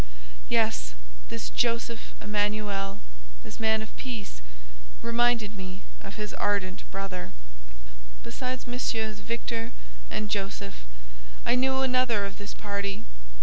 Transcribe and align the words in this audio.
Yes—this 0.49 1.51
Josef 1.51 2.15
Emanuel—this 2.19 3.59
man 3.59 3.83
of 3.83 3.95
peace—reminded 3.97 5.55
me 5.55 5.83
of 6.01 6.15
his 6.15 6.33
ardent 6.33 6.89
brother. 6.89 7.31
Besides 8.23 8.65
Messieurs 8.65 9.19
Victor 9.19 9.73
and 10.09 10.27
Josef, 10.27 10.85
I 11.45 11.53
knew 11.53 11.81
another 11.81 12.25
of 12.25 12.39
this 12.39 12.55
party. 12.55 13.05